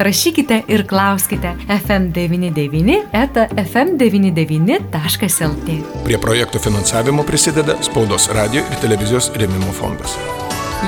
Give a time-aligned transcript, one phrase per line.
[0.00, 5.68] rašykite ir klauskite FM99 eta FM99.lt.
[6.04, 10.16] Prie projektų finansavimo prisideda Spaudos radio ir televizijos rėmimo fondas.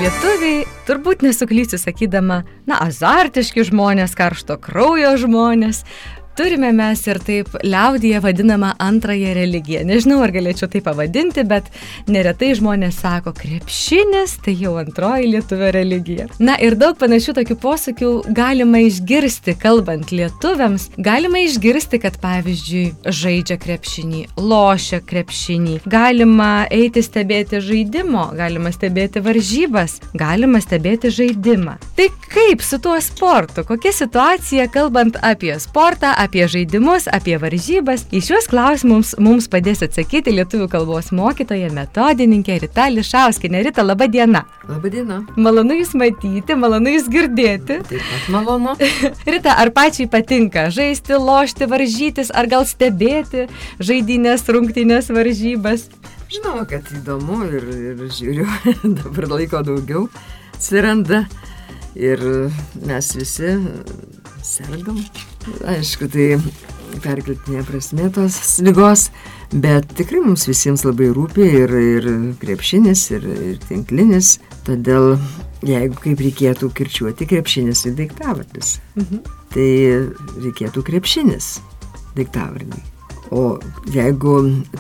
[0.01, 5.85] Lietuviai turbūt nesuklysiu sakydama, na, azartiški žmonės, karšto kraujo žmonės,
[6.36, 9.82] Turime mes ir taip liaudyje vadinamą antrąją religiją.
[9.84, 11.66] Nežinau, ar galėčiau tai pavadinti, bet
[12.09, 16.28] neretai žmonės sako, krepšinis tai jau antroji lietuvio religija.
[16.40, 20.88] Na ir daug panašių tokių posakių galima išgirsti, kalbant lietuviams.
[20.96, 29.98] Galima išgirsti, kad pavyzdžiui, žaidžia krepšinį, lošia krepšinį, galima eiti stebėti žaidimo, galima stebėti varžybas,
[30.16, 31.76] galima stebėti žaidimą.
[32.01, 33.66] Tai kaip su tuo sportu?
[33.68, 38.04] Kokia situacija, kalbant apie sportą, apie žaidimus, apie varžybas.
[38.15, 43.64] Į šiuos klausimus mums padės atsakyti lietuvių kalbos mokytoja metodininkė Rita Lišauskinė.
[43.66, 44.45] Rita, laba diena.
[44.68, 45.18] Labą dieną.
[45.37, 47.80] Malonu Jūs matyti, malonu Jūs girdėti.
[47.88, 48.76] Taip pat malonu.
[49.34, 53.48] Rita, ar pačiai patinka žaisti, lošti, varžytis, ar gal stebėti
[53.82, 55.88] žaidynės, rungtynės, varžybas?
[56.32, 58.46] Žinoma, kad įdomu ir, ir žiūriu,
[59.02, 60.07] dabar laiko daugiau
[60.54, 61.24] atsiranda
[61.98, 62.23] ir
[62.86, 63.57] mes visi
[64.47, 64.98] sergam.
[65.69, 66.37] Aišku, tai
[67.03, 69.09] perkeltinė prasme tos lygos,
[69.53, 72.09] bet tikrai mums visiems labai rūpi ir, ir
[72.43, 75.16] krepšinis, ir, ir tinklinis, todėl
[75.66, 79.22] jeigu kaip reikėtų kirčiuoti krepšinis ir daiktavardis, mhm.
[79.54, 79.69] tai
[80.43, 81.54] reikėtų krepšinis
[82.19, 82.88] daiktavardį.
[83.32, 83.56] O
[83.88, 84.34] jeigu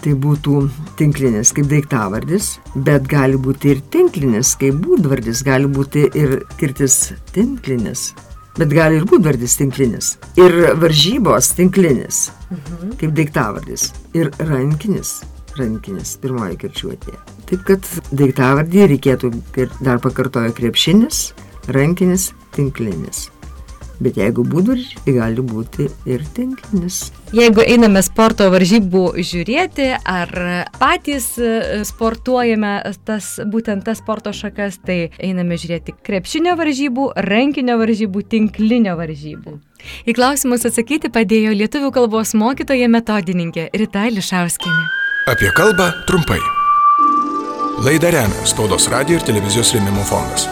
[0.04, 0.58] tai būtų
[0.98, 8.10] tinklinis kaip daiktavardis, bet gali būti ir tinklinis kaip būdvardis, gali būti ir kirtis tinklinis,
[8.58, 10.16] bet gali ir būdvardis tinklinis.
[10.40, 12.96] Ir varžybos tinklinis, mhm.
[13.00, 13.90] kaip daiktavardis.
[14.18, 15.20] Ir rankinis,
[15.58, 17.16] rankinis, pirmoji kirčiuotė.
[17.50, 19.32] Taip kad daiktavardį reikėtų,
[19.84, 21.30] dar pakartojo, krepšinis,
[21.76, 23.26] rankinis, tinklinis.
[24.02, 27.12] Bet jeigu būdvardžiai, tai gali būti ir tinklinis.
[27.32, 30.32] Jeigu einame sporto varžybų žiūrėti, ar
[30.80, 32.74] patys e, sportuojame
[33.06, 39.58] tas, būtent tas sporto šakas, tai einame žiūrėti krepšinio varžybų, rankinio varžybų, tinklinio varžybų.
[40.06, 44.84] Į klausimus atsakyti padėjo lietuvių kalbos mokytoja metodininkė Rita Lišauskinė.
[45.30, 46.40] Apie kalbą trumpai.
[47.82, 50.50] Laidą remia Spaudos radio ir televizijos rėmimo fondas.